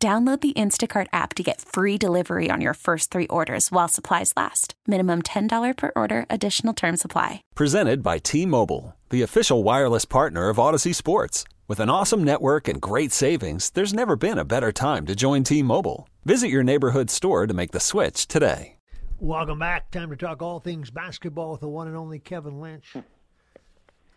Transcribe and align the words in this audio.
Download 0.00 0.40
the 0.40 0.52
Instacart 0.52 1.08
app 1.12 1.34
to 1.34 1.42
get 1.42 1.60
free 1.60 1.98
delivery 1.98 2.50
on 2.52 2.60
your 2.60 2.74
first 2.74 3.10
three 3.10 3.26
orders 3.26 3.72
while 3.72 3.88
supplies 3.88 4.32
last. 4.36 4.74
Minimum 4.86 5.22
$10 5.22 5.76
per 5.76 5.90
order, 5.96 6.24
additional 6.30 6.72
term 6.72 6.96
supply. 6.96 7.42
Presented 7.56 8.00
by 8.00 8.18
T 8.18 8.46
Mobile, 8.46 8.94
the 9.10 9.22
official 9.22 9.64
wireless 9.64 10.04
partner 10.04 10.50
of 10.50 10.58
Audacy 10.58 10.94
Sports. 10.94 11.42
With 11.66 11.80
an 11.80 11.90
awesome 11.90 12.22
network 12.22 12.68
and 12.68 12.80
great 12.80 13.10
savings, 13.10 13.70
there's 13.70 13.92
never 13.92 14.14
been 14.14 14.38
a 14.38 14.44
better 14.44 14.70
time 14.70 15.04
to 15.06 15.16
join 15.16 15.42
T 15.42 15.64
Mobile. 15.64 16.08
Visit 16.24 16.46
your 16.46 16.62
neighborhood 16.62 17.10
store 17.10 17.48
to 17.48 17.54
make 17.54 17.72
the 17.72 17.80
switch 17.80 18.28
today. 18.28 18.76
Welcome 19.18 19.58
back. 19.58 19.90
Time 19.90 20.10
to 20.10 20.16
talk 20.16 20.42
all 20.42 20.60
things 20.60 20.90
basketball 20.90 21.50
with 21.50 21.60
the 21.60 21.68
one 21.68 21.88
and 21.88 21.96
only 21.96 22.20
Kevin 22.20 22.60
Lynch. 22.60 22.94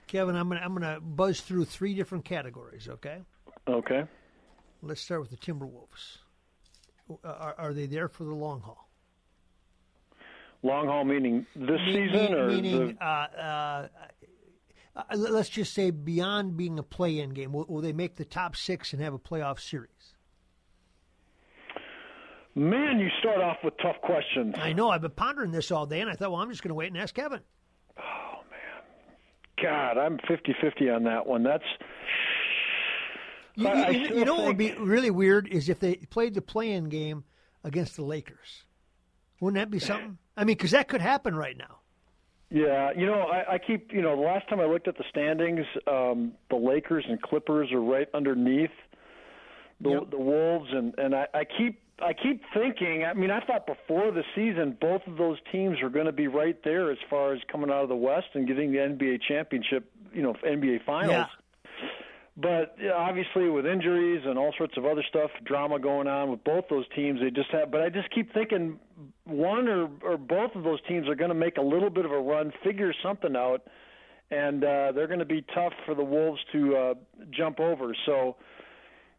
Kevin, 0.05 0.35
I'm 0.35 0.47
gonna 0.47 0.61
I'm 0.63 0.75
gonna 0.75 0.99
buzz 1.01 1.41
through 1.41 1.65
three 1.65 1.95
different 1.95 2.23
categories. 2.23 2.87
Okay. 2.87 3.23
Okay. 3.67 4.03
Let's 4.81 5.01
start 5.01 5.21
with 5.21 5.29
the 5.29 5.37
Timberwolves. 5.37 6.17
Are, 7.23 7.55
are 7.57 7.73
they 7.73 7.85
there 7.87 8.07
for 8.07 8.23
the 8.23 8.33
long 8.33 8.61
haul? 8.61 8.89
Long 10.63 10.87
haul 10.87 11.03
meaning 11.03 11.45
this 11.55 11.79
Me- 11.85 11.93
season 12.09 12.33
or 12.33 12.47
meaning, 12.47 12.95
the, 12.99 13.05
uh, 13.05 13.27
uh, 13.37 13.87
uh, 14.95 15.15
let's 15.15 15.49
just 15.49 15.73
say 15.73 15.89
beyond 15.91 16.55
being 16.55 16.77
a 16.77 16.83
play-in 16.83 17.31
game, 17.31 17.51
will, 17.51 17.65
will 17.67 17.81
they 17.81 17.93
make 17.93 18.15
the 18.15 18.25
top 18.25 18.55
six 18.55 18.93
and 18.93 19.01
have 19.01 19.13
a 19.13 19.19
playoff 19.19 19.59
series? 19.59 19.89
man? 22.55 22.99
You 22.99 23.09
start 23.19 23.39
off 23.41 23.57
with 23.63 23.73
tough 23.81 23.95
questions. 24.01 24.55
I 24.57 24.73
know. 24.73 24.89
I've 24.89 25.01
been 25.01 25.11
pondering 25.11 25.51
this 25.51 25.71
all 25.71 25.85
day, 25.85 26.01
and 26.01 26.09
I 26.09 26.13
thought, 26.13 26.31
well, 26.31 26.41
I'm 26.41 26.49
just 26.49 26.61
going 26.61 26.69
to 26.69 26.75
wait 26.75 26.87
and 26.87 26.97
ask 26.97 27.15
Kevin. 27.15 27.39
Oh 27.97 28.41
man, 28.49 29.63
God, 29.63 29.97
I'm 29.97 30.17
50-50 30.17 30.93
on 30.95 31.03
that 31.05 31.25
one. 31.25 31.43
That's 31.43 31.63
You, 33.55 33.67
you- 33.91 34.15
you 34.19 34.25
know 34.25 34.35
what 34.35 34.45
would 34.45 34.57
be 34.57 34.73
really 34.73 35.11
weird 35.11 35.47
is 35.47 35.69
if 35.69 35.79
they 35.79 35.95
played 35.95 36.33
the 36.35 36.41
play-in 36.41 36.85
game 36.89 37.23
against 37.63 37.95
the 37.95 38.03
Lakers. 38.03 38.63
Wouldn't 39.39 39.59
that 39.61 39.69
be 39.71 39.79
something? 39.79 40.17
I 40.37 40.43
mean, 40.45 40.55
because 40.57 40.71
that 40.71 40.87
could 40.87 41.01
happen 41.01 41.35
right 41.35 41.57
now. 41.57 41.79
yeah. 42.49 42.91
You 42.95 43.05
know, 43.05 43.21
I, 43.21 43.53
I 43.53 43.57
keep 43.57 43.91
you 43.91 44.01
know 44.01 44.15
the 44.15 44.21
last 44.21 44.47
time 44.49 44.59
I 44.59 44.65
looked 44.65 44.87
at 44.87 44.97
the 44.97 45.03
standings, 45.09 45.65
um, 45.87 46.33
the 46.49 46.55
Lakers 46.55 47.05
and 47.07 47.21
Clippers 47.21 47.71
are 47.71 47.81
right 47.81 48.07
underneath 48.13 48.71
the 49.79 49.89
Yep. 49.91 50.11
the 50.11 50.17
Wolves, 50.19 50.69
and 50.71 50.93
and 50.97 51.15
I, 51.15 51.27
I 51.33 51.43
keep. 51.45 51.79
I 52.03 52.13
keep 52.13 52.41
thinking. 52.51 53.03
I 53.05 53.13
mean, 53.13 53.29
I 53.29 53.41
thought 53.41 53.67
before 53.67 54.09
the 54.11 54.23
season, 54.33 54.75
both 54.81 55.01
of 55.05 55.17
those 55.17 55.37
teams 55.51 55.77
were 55.83 55.89
going 55.89 56.07
to 56.07 56.11
be 56.11 56.27
right 56.27 56.57
there 56.63 56.89
as 56.91 56.97
far 57.11 57.31
as 57.33 57.39
coming 57.51 57.69
out 57.69 57.83
of 57.83 57.89
the 57.89 57.95
West 57.95 58.25
and 58.33 58.47
getting 58.47 58.71
the 58.71 58.79
NBA 58.79 59.19
championship. 59.27 59.85
You 60.11 60.23
know, 60.23 60.33
NBA 60.43 60.83
Finals. 60.83 61.11
Yeah. 61.11 61.25
But 62.37 62.75
yeah, 62.81 62.93
obviously, 62.93 63.49
with 63.49 63.65
injuries 63.65 64.21
and 64.25 64.39
all 64.39 64.53
sorts 64.57 64.77
of 64.77 64.85
other 64.85 65.03
stuff, 65.09 65.29
drama 65.45 65.79
going 65.79 66.07
on 66.07 66.31
with 66.31 66.43
both 66.43 66.65
those 66.69 66.85
teams, 66.95 67.19
they 67.19 67.29
just 67.29 67.51
have. 67.51 67.71
But 67.71 67.81
I 67.81 67.89
just 67.89 68.09
keep 68.11 68.33
thinking 68.33 68.79
one 69.25 69.67
or 69.67 69.89
or 70.01 70.17
both 70.17 70.55
of 70.55 70.63
those 70.63 70.79
teams 70.87 71.09
are 71.09 71.15
going 71.15 71.29
to 71.29 71.35
make 71.35 71.57
a 71.57 71.61
little 71.61 71.89
bit 71.89 72.05
of 72.05 72.11
a 72.11 72.19
run, 72.19 72.53
figure 72.63 72.93
something 73.03 73.35
out, 73.35 73.63
and 74.31 74.63
uh, 74.63 74.93
they're 74.93 75.07
going 75.07 75.19
to 75.19 75.25
be 75.25 75.43
tough 75.53 75.73
for 75.85 75.93
the 75.93 76.03
Wolves 76.03 76.39
to 76.53 76.75
uh, 76.77 76.93
jump 77.31 77.59
over. 77.59 77.93
So, 78.05 78.37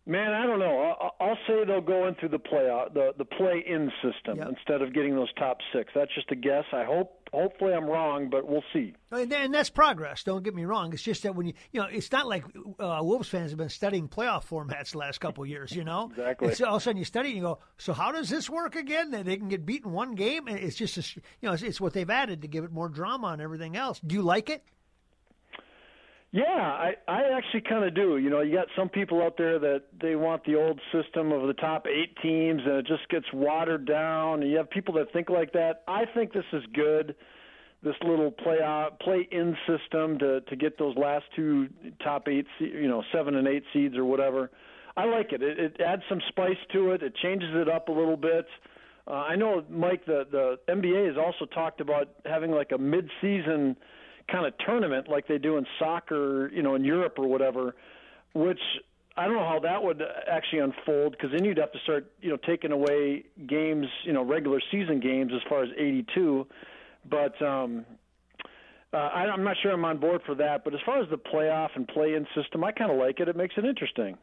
man, 0.07 0.33
I 0.33 0.47
don't 0.47 0.59
know. 0.59 0.95
I'll, 1.01 1.15
I'll 1.21 1.39
say 1.47 1.65
they'll 1.65 1.81
go 1.81 2.07
into 2.09 2.29
the 2.29 2.39
playoff, 2.39 2.93
the 2.95 3.13
the 3.17 3.25
play-in 3.25 3.91
system 4.03 4.39
Yep. 4.39 4.49
instead 4.49 4.83
of 4.83 4.93
getting 4.93 5.15
those 5.15 5.33
top 5.35 5.59
six. 5.73 5.91
That's 5.95 6.15
just 6.15 6.31
a 6.31 6.37
guess. 6.37 6.65
I 6.73 6.85
hope. 6.85 7.19
Hopefully, 7.33 7.73
I'm 7.73 7.87
wrong, 7.87 8.29
but 8.29 8.47
we'll 8.47 8.63
see. 8.75 8.93
And, 9.11 9.33
and 9.33 9.55
that's 9.55 9.71
progress. 9.71 10.23
Don't 10.23 10.43
get 10.45 10.55
me 10.55 10.67
wrong. 10.67 10.93
It's 10.93 11.03
just 11.03 11.23
that 11.23 11.35
when 11.35 11.47
you, 11.47 11.55
you 11.71 11.81
know, 11.81 11.87
it's 11.91 12.13
not 12.13 12.29
like 12.29 12.45
uh, 12.79 12.99
Wolves 13.01 13.27
fans 13.31 13.53
have 13.53 13.57
been 13.59 13.71
studying 13.71 14.07
playoff 14.07 14.47
formats 14.47 14.91
the 14.93 14.99
last 14.99 15.19
couple 15.19 15.43
of 15.43 15.49
years. 15.49 15.73
You 15.75 15.83
know, 15.83 16.11
Exactly. 16.17 16.49
It's 16.49 16.61
all 16.61 16.77
of 16.77 16.83
a 16.83 16.85
sudden 16.85 16.99
you 16.99 17.07
study 17.07 17.29
and 17.31 17.37
you 17.39 17.43
go, 17.43 17.59
so 17.79 17.95
how 17.95 18.13
does 18.13 18.29
this 18.29 18.51
work 18.51 18.77
again? 18.77 19.13
That 19.13 19.25
they 19.25 19.39
can 19.39 19.49
get 19.49 19.65
beaten 19.65 19.93
one 19.93 20.15
game, 20.15 20.47
and 20.47 20.59
it's 20.59 20.77
just, 20.77 20.99
a, 20.99 21.01
you 21.41 21.49
know, 21.49 21.53
it's, 21.55 21.63
it's 21.63 21.81
what 21.81 21.95
they've 21.95 22.11
added 22.11 22.43
to 22.43 22.49
give 22.49 22.65
it 22.65 22.71
more 22.71 22.91
drama 22.91 23.29
and 23.29 23.41
everything 23.41 23.79
else. 23.79 23.99
Do 24.07 24.15
you 24.15 24.21
like 24.21 24.51
it? 24.51 24.63
Yeah, 26.33 26.45
I 26.47 26.95
I 27.07 27.25
actually 27.37 27.61
kind 27.61 27.85
of 27.85 27.95
do. 27.95 28.17
You 28.17 28.31
know, 28.31 28.41
you 28.41 28.57
got 28.57 28.69
some 28.75 28.89
people 28.89 29.21
out 29.23 29.37
there 29.37 29.59
that 29.59 29.83
they 30.01 30.17
want 30.17 30.43
the 30.47 30.55
old 30.57 30.81
system 30.91 31.31
of 31.31 31.47
the 31.47 31.53
top 31.53 31.87
eight 31.87 32.17
teams, 32.23 32.63
and 32.65 32.77
it 32.77 32.87
just 32.87 33.07
gets 33.11 33.27
watered 33.35 33.87
down. 33.87 34.43
And 34.43 34.51
you 34.51 34.57
have 34.57 34.71
people 34.71 34.95
that 34.95 35.13
think 35.13 35.29
like 35.29 35.53
that. 35.53 35.83
I 35.87 36.05
think 36.15 36.33
this 36.33 36.47
is 36.55 36.63
good. 36.73 37.15
This 37.83 37.97
little 38.03 38.31
play 38.31 38.63
out, 38.63 38.99
play 39.01 39.29
in 39.31 39.55
system 39.67 40.19
to 40.21 40.41
to 40.41 40.57
get 40.57 40.79
those 40.79 40.97
last 40.97 41.27
two 41.37 41.69
top 42.03 42.27
eight, 42.29 42.47
you 42.61 42.89
know, 42.89 43.03
seven 43.13 43.35
and 43.37 43.47
eight 43.47 43.65
seeds 43.75 43.97
or 43.97 44.07
whatever. 44.07 44.51
I 44.97 45.05
like 45.05 45.33
it. 45.33 45.43
It, 45.43 45.59
it 45.59 45.81
adds 45.81 46.03
some 46.09 46.21
spice 46.29 46.57
to 46.73 46.93
it. 46.93 47.03
It 47.03 47.15
changes 47.17 47.51
it 47.55 47.69
up 47.69 47.89
a 47.89 47.93
little 47.93 48.17
bit. 48.17 48.47
Uh, 49.07 49.13
I 49.13 49.37
know, 49.37 49.65
Mike. 49.69 50.07
The 50.07 50.25
the 50.31 50.73
NBA 50.73 51.09
has 51.09 51.17
also 51.19 51.45
talked 51.45 51.83
about 51.83 52.09
having 52.25 52.53
like 52.53 52.73
a 52.73 52.79
mid-season 52.79 53.77
kind 54.31 54.47
of 54.47 54.55
tournament 54.65 55.09
like 55.09 55.27
they 55.29 55.39
do 55.39 55.57
in 55.57 55.67
soccer, 55.79 56.51
you 56.53 56.63
know, 56.63 56.75
in 56.75 56.85
Europe 56.85 57.19
or 57.19 57.27
whatever, 57.27 57.75
which 58.35 58.61
I 59.17 59.27
don't 59.27 59.35
know 59.35 59.49
how 59.49 59.61
that 59.61 59.83
would 59.83 60.03
actually 60.31 60.61
unfold 60.61 61.13
because 61.13 61.31
then 61.33 61.45
you'd 61.45 61.59
have 61.59 61.73
to 61.73 61.79
start, 61.81 62.11
you 62.21 62.31
know, 62.31 62.39
taking 62.39 62.73
away 62.73 63.25
games, 63.47 63.87
you 64.05 64.13
know, 64.13 64.23
regular 64.23 64.61
season 64.71 65.01
games 65.01 65.33
as 65.35 65.43
far 65.49 65.63
as 65.63 65.71
82. 65.77 66.47
But 67.09 67.41
um, 67.43 67.85
uh, 68.93 68.97
I, 68.97 69.25
I'm 69.27 69.45
not 69.45 69.57
sure 69.63 69.73
I'm 69.73 69.85
on 69.85 69.99
board 69.99 70.23
for 70.25 70.35
that. 70.37 70.65
But 70.65 70.75
as 70.75 70.81
far 70.87 71.03
as 71.03 71.09
the 71.11 71.19
playoff 71.19 71.71
and 71.75 71.87
play-in 71.87 72.27
system, 72.35 72.65
I 72.65 72.73
kind 72.73 72.91
of 72.91 72.97
like 72.97 73.21
it. 73.21 73.29
It 73.29 73.37
makes 73.37 73.55
it 73.57 73.65
interesting. 73.65 74.17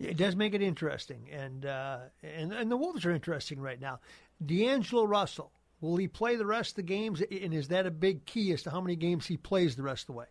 It 0.00 0.16
does 0.16 0.34
make 0.34 0.54
it 0.54 0.62
interesting, 0.62 1.28
and 1.30 1.64
uh, 1.64 1.98
and 2.22 2.52
and 2.52 2.68
the 2.68 2.76
Wolves 2.76 3.06
are 3.06 3.12
interesting 3.12 3.60
right 3.60 3.80
now. 3.80 4.00
D'Angelo 4.44 5.04
Russell 5.04 5.52
will 5.84 5.96
he 5.96 6.08
play 6.08 6.36
the 6.36 6.46
rest 6.46 6.72
of 6.72 6.76
the 6.76 6.82
games, 6.82 7.20
and 7.20 7.52
is 7.52 7.68
that 7.68 7.86
a 7.86 7.90
big 7.90 8.24
key 8.24 8.52
as 8.52 8.62
to 8.62 8.70
how 8.70 8.80
many 8.80 8.96
games 8.96 9.26
he 9.26 9.36
plays 9.36 9.76
the 9.76 9.82
rest 9.82 10.04
of 10.04 10.06
the 10.06 10.12
way? 10.14 10.26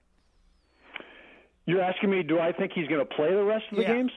You're 1.65 1.81
asking 1.81 2.09
me, 2.09 2.23
do 2.23 2.39
I 2.39 2.51
think 2.51 2.71
he's 2.73 2.87
going 2.87 2.99
to 3.07 3.15
play 3.15 3.33
the 3.33 3.43
rest 3.43 3.65
of 3.71 3.77
the 3.77 3.83
Yeah. 3.83 3.93
games? 3.93 4.11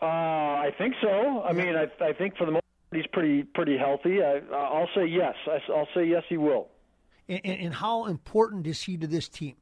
Uh, 0.00 0.06
I 0.06 0.70
think 0.78 0.94
so. 1.00 1.42
I 1.42 1.52
mean, 1.52 1.76
I, 1.76 1.86
I 2.04 2.12
think 2.12 2.36
for 2.36 2.44
the 2.46 2.52
most 2.52 2.62
part 2.90 2.96
he's 3.00 3.06
pretty 3.12 3.44
pretty 3.44 3.78
healthy. 3.78 4.20
I, 4.20 4.40
I'll 4.52 4.88
say 4.96 5.06
yes. 5.06 5.34
I, 5.46 5.60
I'll 5.72 5.86
say 5.94 6.04
yes, 6.06 6.24
he 6.28 6.36
will. 6.36 6.68
And, 7.28 7.40
and, 7.44 7.60
and 7.60 7.74
how 7.74 8.06
important 8.06 8.66
is 8.66 8.82
he 8.82 8.96
to 8.96 9.06
this 9.06 9.28
team? 9.28 9.54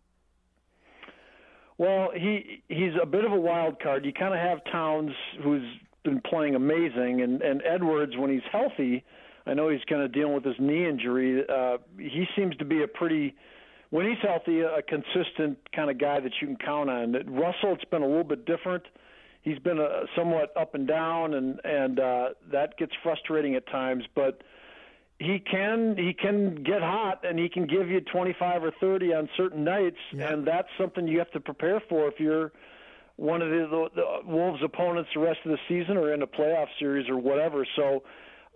Well, 1.76 2.10
he 2.14 2.62
he's 2.68 2.92
a 3.00 3.04
bit 3.04 3.24
of 3.26 3.32
a 3.32 3.40
wild 3.40 3.80
card. 3.80 4.06
You 4.06 4.12
kind 4.14 4.32
of 4.32 4.40
have 4.40 4.64
Towns, 4.72 5.12
who's 5.42 5.64
been 6.04 6.22
playing 6.22 6.54
amazing, 6.54 7.20
and 7.20 7.42
and 7.42 7.62
Edwards 7.66 8.16
when 8.16 8.30
he's 8.30 8.46
healthy. 8.50 9.04
I 9.50 9.54
know 9.54 9.68
he's 9.68 9.82
kind 9.88 10.02
of 10.02 10.12
dealing 10.12 10.34
with 10.34 10.44
his 10.44 10.54
knee 10.60 10.86
injury. 10.88 11.42
Uh, 11.48 11.78
he 11.98 12.24
seems 12.36 12.56
to 12.58 12.64
be 12.64 12.82
a 12.84 12.88
pretty, 12.88 13.34
when 13.90 14.06
he's 14.06 14.18
healthy, 14.22 14.60
a 14.60 14.80
consistent 14.82 15.58
kind 15.74 15.90
of 15.90 15.98
guy 15.98 16.20
that 16.20 16.32
you 16.40 16.46
can 16.46 16.56
count 16.56 16.88
on. 16.88 17.12
Russell, 17.26 17.74
it's 17.74 17.84
been 17.90 18.02
a 18.02 18.06
little 18.06 18.24
bit 18.24 18.46
different. 18.46 18.84
He's 19.42 19.58
been 19.58 19.78
a, 19.80 20.04
somewhat 20.16 20.52
up 20.56 20.74
and 20.74 20.86
down, 20.86 21.34
and 21.34 21.60
and 21.64 21.98
uh, 21.98 22.28
that 22.52 22.76
gets 22.78 22.92
frustrating 23.02 23.54
at 23.56 23.66
times. 23.66 24.04
But 24.14 24.42
he 25.18 25.38
can 25.38 25.96
he 25.98 26.14
can 26.14 26.62
get 26.62 26.80
hot 26.80 27.24
and 27.24 27.38
he 27.38 27.48
can 27.48 27.66
give 27.66 27.88
you 27.88 28.00
25 28.00 28.64
or 28.64 28.72
30 28.80 29.12
on 29.14 29.28
certain 29.36 29.62
nights 29.64 29.98
Yeah. 30.12 30.32
and 30.32 30.46
that's 30.46 30.68
something 30.78 31.06
you 31.06 31.18
have 31.18 31.30
to 31.32 31.40
prepare 31.40 31.80
for 31.88 32.08
if 32.08 32.18
you're 32.18 32.52
one 33.16 33.42
of 33.42 33.50
the, 33.50 33.66
the, 33.68 33.88
the 33.94 34.26
Wolves 34.26 34.62
opponents 34.64 35.10
the 35.14 35.20
rest 35.20 35.40
of 35.44 35.50
the 35.50 35.58
season 35.68 35.98
or 35.98 36.14
in 36.14 36.22
a 36.22 36.26
playoff 36.26 36.68
series 36.78 37.06
or 37.10 37.18
whatever 37.18 37.66
so 37.76 38.02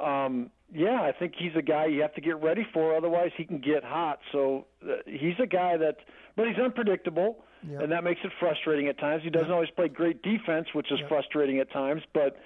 um 0.00 0.50
yeah 0.72 1.02
I 1.02 1.12
think 1.12 1.34
he's 1.38 1.54
a 1.56 1.62
guy 1.62 1.86
you 1.86 2.02
have 2.02 2.14
to 2.14 2.20
get 2.20 2.40
ready 2.42 2.66
for 2.72 2.96
otherwise 2.96 3.30
he 3.36 3.44
can 3.44 3.58
get 3.58 3.84
hot 3.84 4.20
so 4.32 4.66
uh, 4.88 4.94
he's 5.06 5.34
a 5.42 5.46
guy 5.46 5.76
that 5.76 5.96
but 6.36 6.46
he's 6.48 6.58
unpredictable 6.58 7.44
Yeah. 7.68 7.80
and 7.80 7.92
that 7.92 8.04
makes 8.04 8.20
it 8.24 8.32
frustrating 8.40 8.88
at 8.88 8.98
times 8.98 9.22
he 9.24 9.30
doesn't 9.30 9.50
always 9.52 9.70
play 9.70 9.88
great 9.88 10.22
defense 10.22 10.68
which 10.74 10.90
is 10.92 10.98
frustrating 11.08 11.58
at 11.58 11.70
times 11.72 12.02
but 12.12 12.36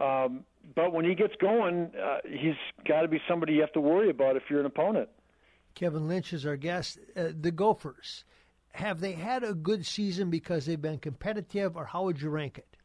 um, 0.00 0.44
but 0.76 0.92
when 0.92 1.04
he 1.04 1.14
gets 1.16 1.34
going, 1.40 1.90
uh, 2.00 2.18
he's 2.28 2.54
got 2.86 3.00
to 3.02 3.08
be 3.08 3.18
somebody 3.26 3.54
you 3.54 3.62
have 3.62 3.72
to 3.72 3.80
worry 3.80 4.10
about 4.10 4.36
if 4.36 4.42
you're 4.50 4.60
an 4.60 4.66
opponent. 4.66 5.08
Kevin 5.74 6.06
Lynch 6.06 6.32
is 6.34 6.44
our 6.46 6.56
guest. 6.56 6.98
Uh, 7.16 7.28
the 7.40 7.50
Gophers, 7.50 8.24
have 8.72 9.00
they 9.00 9.12
had 9.12 9.42
a 9.42 9.54
good 9.54 9.86
season 9.86 10.28
because 10.30 10.66
they've 10.66 10.80
been 10.80 10.98
competitive, 10.98 11.74
or 11.76 11.86
how 11.86 12.04
would 12.04 12.20
you 12.20 12.28
rank 12.28 12.58
it? 12.58 12.76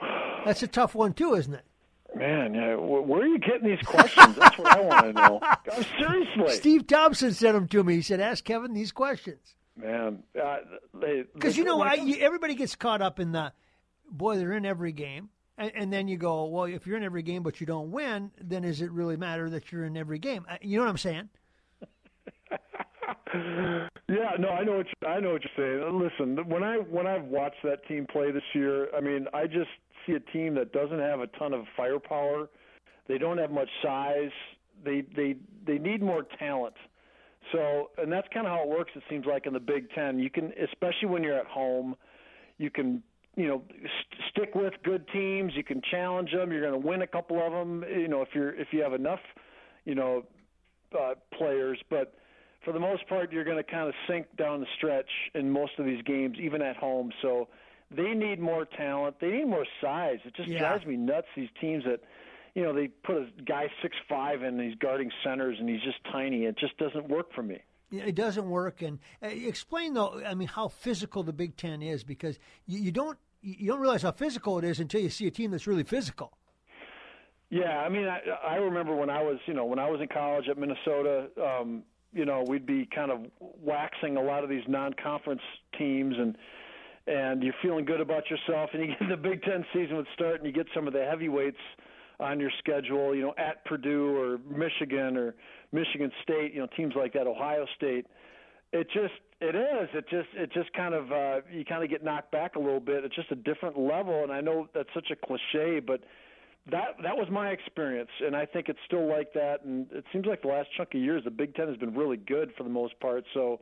That's 0.46 0.62
a 0.62 0.68
tough 0.68 0.94
one 0.94 1.12
too, 1.12 1.34
isn't 1.34 1.52
it? 1.54 1.64
Man, 2.18 2.54
yeah. 2.54 2.74
Where 2.74 3.22
are 3.22 3.26
you 3.26 3.38
getting 3.38 3.68
these 3.68 3.84
questions? 3.84 4.36
That's 4.36 4.58
what 4.58 4.76
I 4.76 4.80
want 4.80 5.06
to 5.06 5.12
know. 5.12 5.40
I'm 5.72 5.84
seriously. 5.98 6.56
Steve 6.56 6.86
Thompson 6.86 7.32
sent 7.32 7.54
them 7.54 7.68
to 7.68 7.84
me. 7.84 7.96
He 7.96 8.02
said, 8.02 8.20
"Ask 8.20 8.44
Kevin 8.44 8.74
these 8.74 8.92
questions." 8.92 9.54
Man, 9.76 10.24
because 10.32 11.56
uh, 11.56 11.58
you 11.58 11.64
know, 11.64 11.80
I, 11.80 11.94
you, 11.94 12.16
everybody 12.16 12.56
gets 12.56 12.74
caught 12.74 13.00
up 13.00 13.20
in 13.20 13.30
the 13.30 13.52
boy. 14.10 14.36
They're 14.36 14.52
in 14.54 14.66
every 14.66 14.90
game, 14.90 15.28
and, 15.56 15.70
and, 15.72 15.92
then 15.92 16.08
you 16.08 16.16
go, 16.16 16.46
well, 16.46 16.64
if 16.64 16.84
you're 16.84 16.96
in 16.96 17.04
every 17.04 17.22
game 17.22 17.44
but 17.44 17.60
you 17.60 17.66
don't 17.66 17.92
win, 17.92 18.32
then 18.40 18.62
does 18.62 18.80
it 18.80 18.90
really 18.90 19.16
matter 19.16 19.48
that 19.50 19.70
you're 19.70 19.84
in 19.84 19.96
every 19.96 20.18
game? 20.18 20.44
Uh, 20.50 20.56
you 20.62 20.78
know 20.78 20.84
what 20.84 20.90
I'm 20.90 20.98
saying? 20.98 21.28
yeah, 24.08 24.30
no, 24.38 24.48
I 24.48 24.64
know 24.64 24.78
what 24.78 24.86
you, 24.86 25.08
I 25.08 25.20
know 25.20 25.32
what 25.32 25.42
you're 25.44 25.80
saying. 25.80 26.00
Listen, 26.00 26.48
when 26.48 26.64
I 26.64 26.78
when 26.78 27.06
I've 27.06 27.24
watched 27.24 27.62
that 27.62 27.86
team 27.86 28.06
play 28.10 28.32
this 28.32 28.42
year, 28.54 28.88
I 28.96 29.00
mean, 29.00 29.26
I 29.32 29.46
just 29.46 29.70
see 30.08 30.14
a 30.14 30.32
team 30.32 30.54
that 30.54 30.72
doesn't 30.72 30.98
have 30.98 31.20
a 31.20 31.26
ton 31.38 31.52
of 31.52 31.64
firepower. 31.76 32.48
They 33.06 33.18
don't 33.18 33.38
have 33.38 33.50
much 33.50 33.68
size. 33.82 34.30
They 34.84 35.02
they 35.14 35.36
they 35.66 35.78
need 35.78 36.02
more 36.02 36.24
talent. 36.38 36.74
So, 37.52 37.90
and 37.96 38.12
that's 38.12 38.28
kind 38.32 38.46
of 38.46 38.52
how 38.52 38.62
it 38.62 38.68
works. 38.68 38.92
It 38.94 39.02
seems 39.08 39.24
like 39.24 39.46
in 39.46 39.52
the 39.52 39.60
Big 39.60 39.90
Ten, 39.94 40.18
you 40.18 40.28
can, 40.28 40.52
especially 40.62 41.08
when 41.08 41.22
you're 41.22 41.38
at 41.38 41.46
home, 41.46 41.96
you 42.58 42.70
can 42.70 43.02
you 43.36 43.48
know 43.48 43.62
st- 43.70 44.22
stick 44.30 44.54
with 44.54 44.74
good 44.84 45.06
teams. 45.08 45.52
You 45.54 45.64
can 45.64 45.80
challenge 45.90 46.32
them. 46.32 46.52
You're 46.52 46.68
going 46.68 46.80
to 46.80 46.86
win 46.86 47.02
a 47.02 47.06
couple 47.06 47.44
of 47.44 47.52
them. 47.52 47.84
You 47.88 48.08
know 48.08 48.22
if 48.22 48.28
you're 48.34 48.54
if 48.54 48.68
you 48.72 48.82
have 48.82 48.92
enough, 48.92 49.20
you 49.84 49.94
know, 49.94 50.24
uh, 50.98 51.14
players. 51.36 51.78
But 51.88 52.14
for 52.64 52.72
the 52.72 52.80
most 52.80 53.08
part, 53.08 53.32
you're 53.32 53.44
going 53.44 53.56
to 53.56 53.70
kind 53.70 53.88
of 53.88 53.94
sink 54.06 54.26
down 54.36 54.60
the 54.60 54.66
stretch 54.76 55.10
in 55.34 55.50
most 55.50 55.72
of 55.78 55.86
these 55.86 56.02
games, 56.02 56.36
even 56.40 56.60
at 56.60 56.76
home. 56.76 57.10
So 57.22 57.48
they 57.90 58.14
need 58.14 58.40
more 58.40 58.64
talent. 58.64 59.16
They 59.20 59.30
need 59.30 59.46
more 59.46 59.66
size. 59.80 60.18
It 60.24 60.34
just 60.34 60.48
yeah. 60.48 60.58
drives 60.60 60.86
me 60.86 60.96
nuts. 60.96 61.26
These 61.36 61.48
teams 61.60 61.84
that, 61.84 62.00
you 62.54 62.62
know, 62.62 62.72
they 62.72 62.88
put 62.88 63.16
a 63.16 63.28
guy 63.46 63.68
six 63.82 63.96
five 64.08 64.42
in, 64.42 64.58
and 64.58 64.60
he's 64.60 64.78
guarding 64.78 65.10
centers, 65.24 65.56
and 65.58 65.68
he's 65.68 65.82
just 65.82 65.98
tiny. 66.12 66.44
It 66.44 66.58
just 66.58 66.76
doesn't 66.78 67.08
work 67.08 67.32
for 67.34 67.42
me. 67.42 67.60
It 67.90 68.14
doesn't 68.14 68.48
work. 68.48 68.82
And 68.82 68.98
uh, 69.22 69.28
explain 69.28 69.94
though, 69.94 70.22
I 70.24 70.34
mean, 70.34 70.48
how 70.48 70.68
physical 70.68 71.22
the 71.22 71.32
Big 71.32 71.56
Ten 71.56 71.80
is 71.82 72.04
because 72.04 72.38
you, 72.66 72.78
you 72.80 72.92
don't 72.92 73.18
you 73.40 73.68
don't 73.68 73.80
realize 73.80 74.02
how 74.02 74.12
physical 74.12 74.58
it 74.58 74.64
is 74.64 74.80
until 74.80 75.00
you 75.00 75.10
see 75.10 75.26
a 75.26 75.30
team 75.30 75.50
that's 75.50 75.66
really 75.66 75.84
physical. 75.84 76.32
Yeah, 77.50 77.78
I 77.78 77.88
mean, 77.88 78.06
I, 78.06 78.20
I 78.46 78.56
remember 78.56 78.94
when 78.94 79.08
I 79.08 79.22
was, 79.22 79.38
you 79.46 79.54
know, 79.54 79.64
when 79.64 79.78
I 79.78 79.88
was 79.88 80.02
in 80.02 80.08
college 80.08 80.48
at 80.50 80.58
Minnesota, 80.58 81.28
um, 81.42 81.82
you 82.12 82.26
know, 82.26 82.44
we'd 82.46 82.66
be 82.66 82.86
kind 82.94 83.10
of 83.10 83.20
waxing 83.40 84.16
a 84.18 84.22
lot 84.22 84.44
of 84.44 84.50
these 84.50 84.64
non-conference 84.68 85.40
teams, 85.78 86.16
and 86.18 86.36
and 87.08 87.42
you're 87.42 87.54
feeling 87.62 87.84
good 87.84 88.00
about 88.00 88.24
yourself, 88.30 88.70
and 88.72 88.82
you 88.82 88.88
get 88.88 89.08
the 89.08 89.16
Big 89.16 89.42
Ten 89.42 89.64
season 89.72 89.96
would 89.96 90.06
start, 90.14 90.36
and 90.36 90.46
you 90.46 90.52
get 90.52 90.66
some 90.74 90.86
of 90.86 90.92
the 90.92 91.04
heavyweights 91.04 91.56
on 92.20 92.40
your 92.40 92.50
schedule, 92.58 93.14
you 93.14 93.22
know, 93.22 93.34
at 93.38 93.64
Purdue 93.64 94.16
or 94.16 94.38
Michigan 94.50 95.16
or 95.16 95.34
Michigan 95.72 96.10
State, 96.22 96.52
you 96.52 96.60
know, 96.60 96.68
teams 96.76 96.94
like 96.96 97.12
that, 97.14 97.26
Ohio 97.26 97.64
State. 97.76 98.06
It 98.72 98.88
just 98.92 99.14
it 99.40 99.54
is. 99.54 99.88
It 99.94 100.04
just 100.10 100.28
it 100.34 100.52
just 100.52 100.72
kind 100.74 100.94
of 100.94 101.10
uh, 101.12 101.40
you 101.50 101.64
kind 101.64 101.82
of 101.82 101.90
get 101.90 102.04
knocked 102.04 102.32
back 102.32 102.56
a 102.56 102.58
little 102.58 102.80
bit. 102.80 103.04
It's 103.04 103.14
just 103.14 103.30
a 103.30 103.36
different 103.36 103.78
level, 103.78 104.24
and 104.24 104.32
I 104.32 104.40
know 104.40 104.68
that's 104.74 104.88
such 104.94 105.10
a 105.10 105.16
cliche, 105.16 105.80
but 105.80 106.00
that 106.70 106.96
that 107.02 107.16
was 107.16 107.28
my 107.30 107.50
experience, 107.50 108.10
and 108.20 108.36
I 108.36 108.44
think 108.44 108.68
it's 108.68 108.78
still 108.84 109.08
like 109.08 109.32
that. 109.34 109.64
And 109.64 109.86
it 109.92 110.04
seems 110.12 110.26
like 110.26 110.42
the 110.42 110.48
last 110.48 110.68
chunk 110.76 110.94
of 110.94 111.00
years, 111.00 111.22
the 111.24 111.30
Big 111.30 111.54
Ten 111.54 111.68
has 111.68 111.76
been 111.76 111.94
really 111.94 112.16
good 112.16 112.52
for 112.56 112.64
the 112.64 112.70
most 112.70 112.98
part. 113.00 113.24
So, 113.32 113.60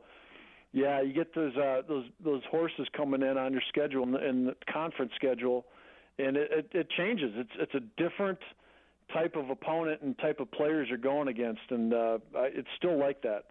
yeah, 0.73 1.01
you 1.01 1.13
get 1.13 1.33
those 1.33 1.55
uh, 1.55 1.81
those 1.87 2.05
those 2.23 2.41
horses 2.49 2.87
coming 2.95 3.21
in 3.21 3.37
on 3.37 3.51
your 3.51 3.61
schedule 3.69 4.03
and, 4.03 4.47
the, 4.47 4.55
conference 4.71 5.11
schedule, 5.15 5.65
and 6.19 6.37
it, 6.37 6.49
it, 6.51 6.69
it 6.73 6.87
changes. 6.97 7.31
It's 7.35 7.51
it's 7.59 7.73
a 7.75 8.01
different 8.01 8.39
type 9.13 9.35
of 9.35 9.49
opponent 9.49 10.01
and 10.01 10.17
type 10.17 10.39
of 10.39 10.51
players 10.51 10.87
you're 10.89 10.97
going 10.97 11.29
against, 11.29 11.61
and 11.69 11.93
uh, 11.93 12.17
it's 12.35 12.67
still 12.77 12.99
like 12.99 13.21
that. 13.21 13.45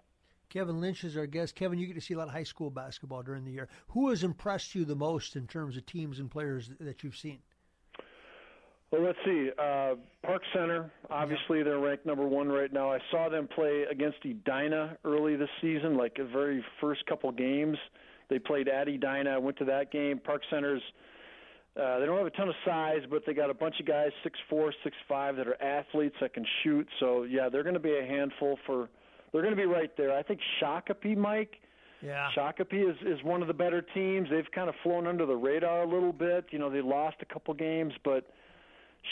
Kevin 0.49 0.81
Lynch 0.81 1.03
is 1.03 1.17
our 1.17 1.27
guest. 1.27 1.55
Kevin, 1.57 1.79
you 1.79 1.87
get 1.87 1.95
to 1.95 2.01
see 2.01 2.15
a 2.15 2.19
lot 2.19 2.29
of 2.29 2.35
high 2.35 2.45
school 2.45 2.71
basketball 2.71 3.23
during 3.23 3.45
the 3.45 3.51
year. 3.51 3.69
Who 3.89 4.11
has 4.11 4.23
impressed 4.23 4.75
you 4.75 4.85
the 4.85 4.95
most 4.95 5.35
in 5.35 5.47
terms 5.47 5.77
of 5.77 5.87
teams 5.87 6.21
and 6.21 6.31
players 6.31 6.71
that 6.79 7.03
you've 7.03 7.17
seen? 7.17 7.41
Well, 8.91 9.03
let's 9.03 9.19
see. 9.25 9.51
Uh, 9.59 9.95
Park 10.23 10.43
Center, 10.55 10.91
obviously, 11.11 11.63
they're 11.63 11.79
ranked 11.79 12.07
number 12.07 12.27
one 12.27 12.49
right 12.49 12.73
now. 12.73 12.93
I 12.93 12.99
saw 13.11 13.29
them 13.29 13.49
play 13.49 13.85
against 13.91 14.19
Edina 14.25 14.97
early 15.05 15.35
this 15.37 15.49
season, 15.61 15.97
like 15.97 16.15
the 16.17 16.25
very 16.25 16.65
first 16.81 17.05
couple 17.07 17.33
games. 17.33 17.77
They 18.31 18.39
played 18.39 18.69
at 18.69 18.89
Edina. 18.89 19.31
I 19.31 19.39
went 19.39 19.57
to 19.59 19.65
that 19.67 19.91
game. 19.91 20.19
Park 20.19 20.43
Center's 20.51 20.83
uh, 21.81 21.99
they 21.99 22.07
don't 22.07 22.17
have 22.17 22.27
a 22.27 22.31
ton 22.31 22.49
of 22.49 22.55
size, 22.65 23.03
but 23.11 23.23
they 23.27 23.35
got 23.35 23.51
a 23.51 23.55
bunch 23.55 23.79
of 23.81 23.87
guys 23.87 24.11
six 24.23 24.39
four, 24.49 24.73
six 24.83 24.97
five 25.07 25.37
that 25.37 25.47
are 25.47 25.63
athletes 25.63 26.17
that 26.23 26.33
can 26.33 26.47
shoot. 26.63 26.89
So 27.01 27.25
yeah, 27.25 27.51
they're 27.51 27.63
going 27.63 27.75
to 27.75 27.81
be 27.81 27.99
a 27.99 28.05
handful 28.05 28.59
for. 28.67 28.89
They're 29.33 29.43
going 29.43 29.55
to 29.55 29.61
be 29.61 29.67
right 29.67 29.95
there. 29.99 30.17
I 30.17 30.23
think 30.23 30.41
Shakopee, 30.63 31.17
Mike. 31.17 31.57
Yeah. 32.01 32.31
Shakopee 32.35 32.91
is 32.91 32.97
is 33.03 33.23
one 33.25 33.43
of 33.43 33.49
the 33.49 33.55
better 33.55 33.83
teams. 33.83 34.29
They've 34.31 34.51
kind 34.55 34.71
of 34.71 34.75
flown 34.83 35.07
under 35.07 35.27
the 35.27 35.37
radar 35.37 35.83
a 35.83 35.87
little 35.87 36.15
bit. 36.15 36.47
You 36.51 36.59
know, 36.59 36.71
they 36.71 36.81
lost 36.81 37.17
a 37.21 37.27
couple 37.27 37.53
games, 37.53 37.93
but 38.03 38.27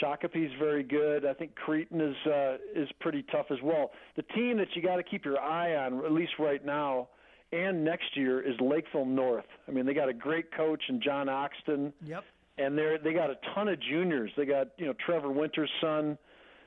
Shakopee's 0.02 0.52
very 0.58 0.82
good. 0.82 1.24
I 1.24 1.34
think 1.34 1.54
Creighton 1.54 2.00
is 2.00 2.16
uh, 2.26 2.56
is 2.74 2.88
pretty 3.00 3.24
tough 3.30 3.46
as 3.50 3.58
well. 3.62 3.90
The 4.16 4.22
team 4.34 4.56
that 4.58 4.68
you 4.74 4.82
got 4.82 4.96
to 4.96 5.02
keep 5.02 5.24
your 5.24 5.40
eye 5.40 5.76
on, 5.76 6.04
at 6.04 6.12
least 6.12 6.32
right 6.38 6.64
now, 6.64 7.08
and 7.52 7.84
next 7.84 8.16
year, 8.16 8.40
is 8.40 8.54
Lakeville 8.60 9.06
North. 9.06 9.44
I 9.68 9.70
mean, 9.70 9.86
they 9.86 9.94
got 9.94 10.08
a 10.08 10.14
great 10.14 10.54
coach 10.54 10.82
in 10.88 11.00
John 11.00 11.28
Oxton. 11.28 11.92
Yep. 12.04 12.24
And 12.58 12.78
they 12.78 12.96
they 13.02 13.12
got 13.12 13.30
a 13.30 13.36
ton 13.54 13.68
of 13.68 13.80
juniors. 13.80 14.30
They 14.36 14.46
got 14.46 14.68
you 14.76 14.86
know 14.86 14.94
Trevor 15.04 15.30
Winter's 15.30 15.70
son, 15.80 16.16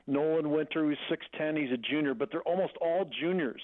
Nolan 0.06 0.50
Winter, 0.50 0.84
who's 0.84 0.98
six 1.08 1.24
ten. 1.36 1.56
He's 1.56 1.72
a 1.72 1.78
junior, 1.78 2.14
but 2.14 2.30
they're 2.30 2.42
almost 2.42 2.74
all 2.80 3.10
juniors. 3.20 3.62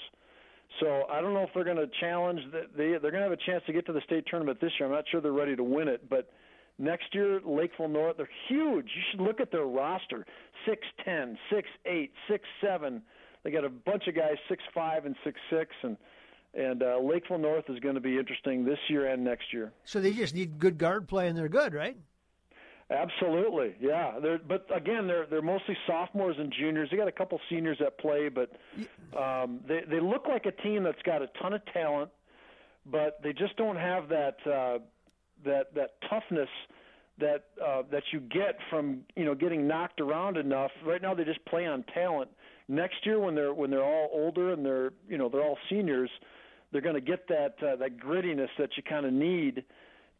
So 0.80 1.04
I 1.10 1.20
don't 1.20 1.34
know 1.34 1.42
if 1.42 1.50
they're 1.54 1.64
going 1.64 1.76
to 1.76 1.88
challenge. 2.00 2.40
The, 2.50 2.62
they 2.76 2.90
they're 2.98 3.10
going 3.10 3.22
to 3.22 3.28
have 3.28 3.32
a 3.32 3.36
chance 3.36 3.62
to 3.66 3.72
get 3.72 3.86
to 3.86 3.92
the 3.92 4.00
state 4.06 4.24
tournament 4.28 4.60
this 4.60 4.72
year. 4.78 4.88
I'm 4.88 4.94
not 4.94 5.04
sure 5.10 5.20
they're 5.20 5.32
ready 5.32 5.54
to 5.54 5.62
win 5.62 5.88
it, 5.88 6.08
but 6.08 6.30
Next 6.78 7.14
year, 7.14 7.40
Lakeville 7.44 7.88
North, 7.88 8.16
they're 8.16 8.28
huge. 8.48 8.86
You 8.96 9.02
should 9.10 9.20
look 9.20 9.40
at 9.40 9.52
their 9.52 9.64
roster: 9.64 10.26
six 10.66 10.80
ten, 11.04 11.38
six 11.50 11.68
eight, 11.86 12.12
six 12.28 12.44
seven. 12.60 13.02
They 13.44 13.50
got 13.50 13.64
a 13.64 13.68
bunch 13.68 14.08
of 14.08 14.16
guys 14.16 14.36
six 14.48 14.62
five 14.74 15.04
and 15.06 15.14
six 15.22 15.38
six, 15.50 15.70
and 15.82 15.96
and 16.54 16.82
uh, 16.82 16.98
Lakeville 16.98 17.38
North 17.38 17.64
is 17.68 17.78
going 17.80 17.94
to 17.94 18.00
be 18.00 18.18
interesting 18.18 18.64
this 18.64 18.78
year 18.88 19.06
and 19.06 19.22
next 19.22 19.52
year. 19.52 19.72
So 19.84 20.00
they 20.00 20.12
just 20.12 20.34
need 20.34 20.58
good 20.58 20.78
guard 20.78 21.06
play, 21.08 21.28
and 21.28 21.38
they're 21.38 21.48
good, 21.48 21.74
right? 21.74 21.96
Absolutely, 22.90 23.74
yeah. 23.80 24.18
They're, 24.20 24.38
but 24.38 24.66
again, 24.74 25.06
they're 25.06 25.26
they're 25.26 25.42
mostly 25.42 25.76
sophomores 25.86 26.36
and 26.38 26.52
juniors. 26.52 26.88
They 26.90 26.96
got 26.96 27.08
a 27.08 27.12
couple 27.12 27.40
seniors 27.48 27.78
that 27.80 27.98
play, 27.98 28.28
but 28.28 28.50
um, 29.18 29.60
they 29.66 29.82
they 29.88 30.00
look 30.00 30.26
like 30.28 30.46
a 30.46 30.52
team 30.62 30.82
that's 30.82 31.00
got 31.02 31.22
a 31.22 31.28
ton 31.40 31.54
of 31.54 31.62
talent, 31.72 32.10
but 32.84 33.22
they 33.22 33.32
just 33.32 33.56
don't 33.56 33.76
have 33.76 34.08
that. 34.08 34.36
Uh, 34.46 34.78
that 35.44 35.74
that 35.74 35.94
toughness 36.08 36.48
that 37.18 37.44
uh, 37.64 37.82
that 37.90 38.02
you 38.12 38.20
get 38.20 38.58
from 38.70 39.00
you 39.16 39.24
know 39.24 39.34
getting 39.34 39.66
knocked 39.66 40.00
around 40.00 40.36
enough. 40.36 40.70
Right 40.84 41.00
now 41.00 41.14
they 41.14 41.24
just 41.24 41.44
play 41.46 41.66
on 41.66 41.84
talent. 41.94 42.30
Next 42.68 43.04
year 43.04 43.20
when 43.20 43.34
they're 43.34 43.54
when 43.54 43.70
they're 43.70 43.84
all 43.84 44.10
older 44.12 44.52
and 44.52 44.64
they're 44.64 44.92
you 45.08 45.18
know 45.18 45.28
they're 45.28 45.42
all 45.42 45.58
seniors, 45.68 46.10
they're 46.72 46.80
going 46.80 46.94
to 46.96 47.00
get 47.00 47.28
that 47.28 47.54
uh, 47.62 47.76
that 47.76 47.98
grittiness 47.98 48.48
that 48.58 48.70
you 48.76 48.82
kind 48.82 49.06
of 49.06 49.12
need 49.12 49.64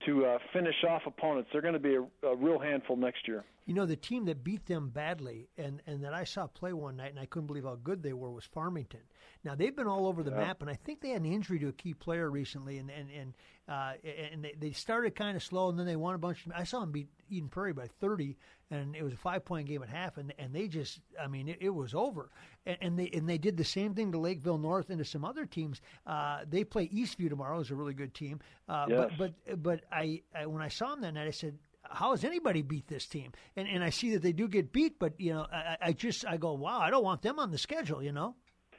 to 0.06 0.26
uh, 0.26 0.38
finish 0.52 0.74
off 0.88 1.02
opponents. 1.06 1.50
They're 1.52 1.62
going 1.62 1.74
to 1.74 1.80
be 1.80 1.96
a, 1.96 2.26
a 2.26 2.36
real 2.36 2.58
handful 2.58 2.96
next 2.96 3.26
year. 3.26 3.44
You 3.66 3.72
know, 3.72 3.86
the 3.86 3.96
team 3.96 4.26
that 4.26 4.44
beat 4.44 4.66
them 4.66 4.90
badly 4.90 5.48
and, 5.56 5.80
and 5.86 6.04
that 6.04 6.12
I 6.12 6.24
saw 6.24 6.46
play 6.46 6.74
one 6.74 6.96
night 6.96 7.10
and 7.10 7.18
I 7.18 7.24
couldn't 7.24 7.46
believe 7.46 7.64
how 7.64 7.78
good 7.82 8.02
they 8.02 8.12
were 8.12 8.30
was 8.30 8.44
Farmington. 8.44 9.00
Now 9.44 9.54
they've 9.54 9.74
been 9.74 9.86
all 9.86 10.06
over 10.06 10.22
the 10.22 10.30
yeah. 10.30 10.38
map, 10.38 10.62
and 10.62 10.70
I 10.70 10.74
think 10.74 11.00
they 11.00 11.10
had 11.10 11.22
an 11.22 11.32
injury 11.32 11.58
to 11.60 11.68
a 11.68 11.72
key 11.72 11.92
player 11.94 12.30
recently, 12.30 12.78
and 12.78 12.90
and 12.90 13.10
and 13.10 13.34
uh, 13.68 13.92
and 14.32 14.42
they, 14.44 14.54
they 14.58 14.72
started 14.72 15.14
kind 15.14 15.36
of 15.36 15.42
slow, 15.42 15.68
and 15.68 15.78
then 15.78 15.86
they 15.86 15.96
won 15.96 16.14
a 16.14 16.18
bunch. 16.18 16.46
Of, 16.46 16.52
I 16.56 16.64
saw 16.64 16.80
them 16.80 16.92
beat 16.92 17.08
Eden 17.34 17.48
Prairie 17.48 17.72
by 17.72 17.86
30, 18.00 18.36
and 18.70 18.96
it 18.96 19.02
was 19.02 19.12
a 19.12 19.16
five 19.16 19.44
point 19.44 19.68
game 19.68 19.82
at 19.82 19.88
half, 19.88 20.16
and 20.16 20.32
and 20.38 20.54
they 20.54 20.68
just, 20.68 21.00
I 21.22 21.26
mean, 21.26 21.48
it, 21.48 21.58
it 21.60 21.70
was 21.70 21.94
over, 21.94 22.30
and, 22.66 22.76
and, 22.80 22.98
they 22.98 23.10
and 23.12 23.28
they 23.28 23.38
did 23.38 23.56
the 23.56 23.64
same 23.64 23.94
thing 23.94 24.12
to 24.12 24.18
Lakeville 24.18 24.58
North 24.58 24.90
and 24.90 24.98
to 24.98 25.04
some 25.04 25.24
other 25.24 25.46
teams. 25.46 25.80
Uh, 26.06 26.40
they 26.48 26.64
play 26.64 26.88
Eastview 26.88 27.28
tomorrow, 27.28 27.60
is 27.60 27.70
a 27.70 27.74
really 27.74 27.94
good 27.94 28.14
team. 28.14 28.40
Uh, 28.68 28.86
yes. 28.88 29.10
But 29.18 29.32
but 29.46 29.62
but 29.62 29.80
I, 29.92 30.22
I 30.34 30.46
when 30.46 30.62
I 30.62 30.68
saw 30.68 30.90
them 30.90 31.02
that 31.02 31.14
night, 31.14 31.28
I 31.28 31.32
said 31.32 31.58
how 31.82 32.12
has 32.12 32.24
anybody 32.24 32.62
beat 32.62 32.86
this 32.88 33.06
team? 33.06 33.32
And 33.56 33.68
and 33.68 33.82
I 33.82 33.90
see 33.90 34.12
that 34.12 34.22
they 34.22 34.32
do 34.32 34.48
get 34.48 34.72
beat, 34.72 34.98
but 34.98 35.20
you 35.20 35.34
know, 35.34 35.46
I, 35.52 35.76
I 35.80 35.92
just 35.92 36.26
I 36.26 36.36
go, 36.36 36.54
wow, 36.54 36.78
I 36.80 36.90
don't 36.90 37.04
want 37.04 37.22
them 37.22 37.38
on 37.38 37.50
the 37.50 37.58
schedule, 37.58 38.02
you 38.02 38.12
know. 38.12 38.34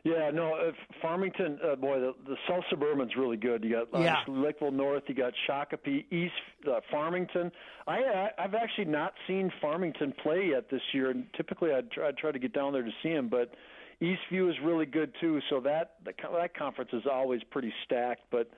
Yeah, 0.06 0.30
no, 0.32 0.54
uh, 0.54 0.72
Farmington, 1.02 1.58
uh, 1.66 1.76
boy, 1.76 2.00
the, 2.00 2.14
the 2.28 2.36
South 2.48 2.64
Suburban's 2.70 3.16
really 3.18 3.38
good. 3.38 3.64
You 3.64 3.72
got 3.72 4.00
uh, 4.00 4.04
yeah. 4.04 4.18
Lakeville 4.28 4.70
North, 4.70 5.02
you 5.08 5.16
got 5.16 5.34
Shakopee, 5.50 6.06
East 6.12 6.32
uh, 6.70 6.80
Farmington. 6.92 7.52
I, 7.88 7.98
I 7.98 8.30
I've 8.38 8.54
actually 8.54 8.86
not 8.86 9.16
seen 9.28 9.52
Farmington 9.60 10.14
play 10.22 10.50
yet 10.52 10.70
this 10.70 10.84
year, 10.94 11.10
and 11.10 11.26
typically 11.36 11.74
I'd 11.74 11.90
try, 11.90 12.10
I'd 12.10 12.18
try 12.18 12.32
to 12.32 12.38
get 12.38 12.54
down 12.54 12.72
there 12.72 12.84
to 12.84 12.92
see 13.02 13.10
him, 13.10 13.30
but 13.30 13.56
Eastview 14.00 14.48
is 14.48 14.56
really 14.64 14.86
good 14.86 15.12
too. 15.20 15.40
So 15.50 15.60
that 15.62 15.96
that, 16.06 16.16
that 16.22 16.56
conference 16.56 16.92
is 16.94 17.04
always 17.12 17.42
pretty 17.50 17.74
stacked. 17.84 18.26
But 18.30 18.52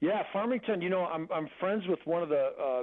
yeah, 0.00 0.22
Farmington, 0.32 0.80
you 0.80 0.88
know, 0.88 1.04
I'm 1.04 1.28
I'm 1.30 1.50
friends 1.60 1.86
with 1.86 2.00
one 2.06 2.22
of 2.22 2.30
the 2.30 2.52
uh, 2.58 2.82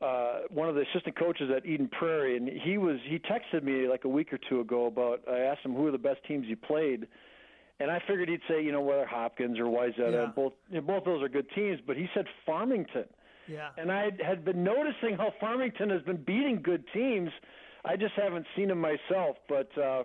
uh, 0.00 0.40
one 0.50 0.68
of 0.68 0.74
the 0.74 0.82
assistant 0.92 1.18
coaches 1.18 1.50
at 1.54 1.66
Eden 1.66 1.88
Prairie, 1.88 2.36
and 2.36 2.48
he 2.48 2.78
was 2.78 2.96
he 3.06 3.18
texted 3.18 3.62
me 3.62 3.86
like 3.86 4.04
a 4.04 4.08
week 4.08 4.32
or 4.32 4.38
two 4.48 4.60
ago 4.60 4.86
about. 4.86 5.20
I 5.30 5.40
asked 5.40 5.64
him 5.64 5.74
who 5.74 5.86
are 5.86 5.90
the 5.90 5.98
best 5.98 6.20
teams 6.26 6.46
you 6.46 6.56
played, 6.56 7.06
and 7.80 7.90
I 7.90 8.00
figured 8.08 8.28
he'd 8.28 8.40
say 8.48 8.62
you 8.62 8.72
know 8.72 8.80
whether 8.80 9.04
Hopkins 9.04 9.58
or 9.58 9.64
Wayzata. 9.64 10.12
Yeah. 10.12 10.26
Both 10.34 10.54
you 10.70 10.76
know, 10.76 10.86
both 10.86 11.04
those 11.04 11.22
are 11.22 11.28
good 11.28 11.48
teams, 11.54 11.80
but 11.86 11.96
he 11.96 12.08
said 12.14 12.24
Farmington. 12.46 13.04
Yeah. 13.46 13.70
And 13.76 13.92
I 13.92 14.10
had 14.24 14.44
been 14.44 14.64
noticing 14.64 15.16
how 15.16 15.34
Farmington 15.38 15.90
has 15.90 16.02
been 16.02 16.18
beating 16.18 16.60
good 16.62 16.84
teams. 16.94 17.30
I 17.84 17.96
just 17.96 18.14
haven't 18.14 18.46
seen 18.56 18.68
them 18.68 18.80
myself, 18.80 19.36
but 19.48 19.76
uh, 19.76 20.04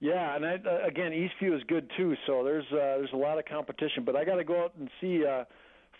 yeah. 0.00 0.36
And 0.36 0.44
I, 0.44 0.54
uh, 0.56 0.86
again, 0.86 1.12
Eastview 1.12 1.56
is 1.56 1.62
good 1.68 1.90
too. 1.96 2.16
So 2.26 2.44
there's 2.44 2.66
uh, 2.70 2.98
there's 2.98 3.12
a 3.14 3.18
lot 3.18 3.38
of 3.38 3.46
competition, 3.46 4.04
but 4.04 4.14
I 4.14 4.26
got 4.26 4.36
to 4.36 4.44
go 4.44 4.64
out 4.64 4.74
and 4.78 4.90
see. 5.00 5.24
Uh, 5.24 5.44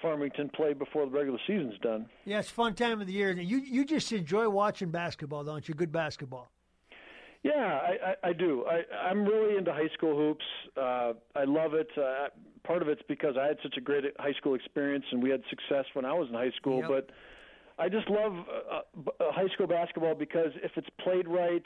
Farmington 0.01 0.51
play 0.55 0.73
before 0.73 1.07
the 1.07 1.13
regular 1.13 1.39
season's 1.47 1.79
done. 1.79 2.07
Yeah, 2.25 2.39
it's 2.41 2.51
a 2.51 2.55
fun 2.55 2.75
time 2.75 3.01
of 3.01 3.07
the 3.07 3.13
year. 3.13 3.33
You 3.33 3.59
you 3.59 3.85
just 3.85 4.13
enjoy 4.13 4.49
watching 4.49 4.91
basketball, 4.91 5.45
don't 5.45 5.69
you? 5.69 5.75
Good 5.75 5.93
basketball. 5.93 6.51
Yeah, 7.43 7.53
I, 7.53 8.11
I, 8.11 8.29
I 8.29 8.33
do. 8.35 8.67
I, 8.67 8.83
I'm 9.09 9.25
really 9.25 9.57
into 9.57 9.73
high 9.73 9.89
school 9.95 10.15
hoops. 10.15 10.45
Uh, 10.77 11.15
I 11.35 11.45
love 11.45 11.73
it. 11.73 11.89
Uh, 11.97 12.29
part 12.65 12.83
of 12.83 12.89
it's 12.89 13.01
because 13.09 13.37
I 13.41 13.47
had 13.47 13.57
such 13.63 13.77
a 13.79 13.81
great 13.81 14.05
high 14.19 14.35
school 14.35 14.55
experience, 14.55 15.07
and 15.11 15.23
we 15.23 15.31
had 15.31 15.43
success 15.49 15.87
when 15.95 16.05
I 16.05 16.13
was 16.13 16.29
in 16.29 16.35
high 16.35 16.53
school. 16.57 16.81
Yep. 16.81 16.89
But 16.89 17.11
I 17.79 17.89
just 17.89 18.11
love 18.11 18.35
uh, 18.35 18.81
b- 19.05 19.11
uh, 19.19 19.33
high 19.33 19.49
school 19.55 19.67
basketball 19.67 20.15
because 20.15 20.51
if 20.63 20.73
it's 20.77 20.89
played 21.03 21.27
right, 21.27 21.65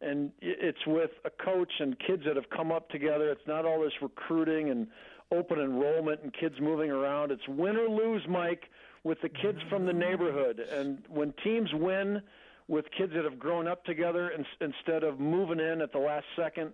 and 0.00 0.32
it's 0.40 0.86
with 0.86 1.10
a 1.24 1.30
coach 1.30 1.72
and 1.78 1.96
kids 1.98 2.22
that 2.26 2.36
have 2.36 2.48
come 2.50 2.72
up 2.72 2.88
together, 2.90 3.30
it's 3.30 3.46
not 3.46 3.64
all 3.64 3.82
this 3.82 3.92
recruiting 4.00 4.70
and 4.70 4.86
open 5.32 5.60
enrollment 5.60 6.20
and 6.22 6.32
kids 6.32 6.54
moving 6.60 6.90
around. 6.90 7.30
It's 7.30 7.46
win 7.48 7.76
or 7.76 7.88
lose, 7.88 8.22
Mike, 8.28 8.64
with 9.04 9.18
the 9.22 9.28
kids 9.28 9.58
from 9.68 9.86
the 9.86 9.92
neighborhood. 9.92 10.58
And 10.58 11.02
when 11.08 11.34
teams 11.44 11.70
win 11.72 12.22
with 12.68 12.86
kids 12.96 13.12
that 13.14 13.24
have 13.24 13.38
grown 13.38 13.68
up 13.68 13.84
together 13.84 14.30
in, 14.30 14.44
instead 14.60 15.04
of 15.04 15.20
moving 15.20 15.60
in 15.60 15.80
at 15.80 15.92
the 15.92 15.98
last 15.98 16.26
second, 16.36 16.72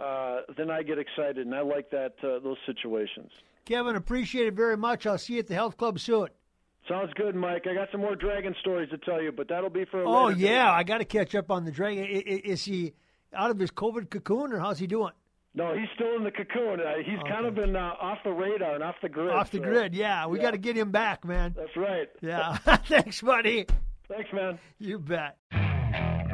uh, 0.00 0.40
then 0.56 0.70
I 0.70 0.82
get 0.82 0.98
excited, 0.98 1.38
and 1.38 1.54
I 1.54 1.60
like 1.60 1.90
that 1.90 2.14
uh, 2.22 2.38
those 2.40 2.58
situations. 2.66 3.30
Kevin, 3.64 3.96
appreciate 3.96 4.46
it 4.46 4.54
very 4.54 4.76
much. 4.76 5.06
I'll 5.06 5.18
see 5.18 5.34
you 5.34 5.38
at 5.38 5.46
the 5.46 5.54
health 5.54 5.76
club 5.76 5.98
soon. 5.98 6.28
Sounds 6.88 7.12
good, 7.14 7.34
Mike. 7.34 7.66
I 7.68 7.74
got 7.74 7.88
some 7.90 8.00
more 8.00 8.14
dragon 8.14 8.54
stories 8.60 8.90
to 8.90 8.98
tell 8.98 9.20
you, 9.20 9.32
but 9.32 9.48
that'll 9.48 9.70
be 9.70 9.84
for 9.86 10.02
a 10.02 10.08
Oh 10.08 10.26
later 10.26 10.38
yeah, 10.40 10.64
date. 10.66 10.70
I 10.70 10.82
got 10.84 10.98
to 10.98 11.04
catch 11.04 11.34
up 11.34 11.50
on 11.50 11.64
the 11.64 11.72
dragon. 11.72 12.04
I- 12.04 12.22
I- 12.28 12.42
Is 12.44 12.64
he 12.64 12.92
out 13.34 13.50
of 13.50 13.58
his 13.58 13.70
COVID 13.72 14.08
cocoon, 14.10 14.52
or 14.52 14.60
how's 14.60 14.78
he 14.78 14.86
doing? 14.86 15.12
No, 15.54 15.74
he's 15.74 15.88
still 15.94 16.14
in 16.16 16.22
the 16.22 16.30
cocoon. 16.30 16.80
Uh, 16.80 16.96
he's 17.04 17.18
kind 17.28 17.46
of 17.46 17.54
been 17.54 17.74
uh, 17.74 17.94
off 18.00 18.18
the 18.24 18.30
radar 18.30 18.74
and 18.74 18.84
off 18.84 18.96
the 19.02 19.08
grid. 19.08 19.30
Off 19.34 19.50
the 19.50 19.58
so- 19.58 19.64
grid, 19.64 19.94
yeah. 19.94 20.26
We 20.26 20.38
yeah. 20.38 20.42
got 20.44 20.50
to 20.52 20.58
get 20.58 20.76
him 20.76 20.90
back, 20.92 21.24
man. 21.24 21.54
That's 21.56 21.76
right. 21.76 22.08
Yeah. 22.20 22.56
Thanks, 22.86 23.20
buddy. 23.22 23.66
Thanks, 24.08 24.28
man. 24.32 24.58
You 24.78 24.98
bet. 25.00 25.36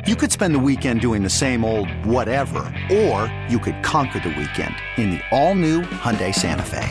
You 0.06 0.16
could 0.16 0.32
spend 0.32 0.54
the 0.54 0.58
weekend 0.58 1.00
doing 1.00 1.22
the 1.22 1.30
same 1.30 1.64
old 1.64 1.88
whatever, 2.04 2.58
or 2.90 3.32
you 3.48 3.58
could 3.60 3.80
conquer 3.84 4.18
the 4.18 4.30
weekend 4.30 4.74
in 4.98 5.10
the 5.12 5.20
all-new 5.30 5.82
Hyundai 5.82 6.34
Santa 6.34 6.64
Fe. 6.64 6.90